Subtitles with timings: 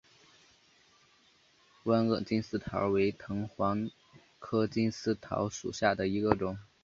[1.83, 3.91] 弯萼金丝桃为藤黄
[4.39, 6.57] 科金丝桃属下的一个种。